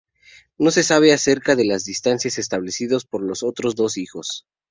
Nada 0.57 0.71
se 0.71 0.81
sabe 0.81 1.13
acerca 1.13 1.55
de 1.55 1.63
las 1.63 1.85
dinastías 1.85 2.39
establecidas 2.39 3.05
por 3.05 3.21
los 3.21 3.43
otros 3.43 3.75
dos 3.75 3.97
hijos. 3.99 4.47